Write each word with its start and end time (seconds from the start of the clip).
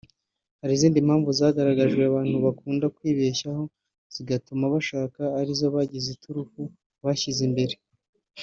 Hari 0.61 0.73
impamvu 1.01 1.27
zitandukanye 1.31 1.39
zagaragajwe 1.49 2.01
abantu 2.05 2.35
bakunze 2.45 2.85
kwibeshyaho 2.95 3.63
zigatuma 4.13 4.63
bashaka 4.73 5.21
ari 5.39 5.51
zo 5.59 5.67
bagize 5.75 6.07
iturufu 6.15 6.61
(bakazishyira 7.03 7.43
imbere) 7.49 7.75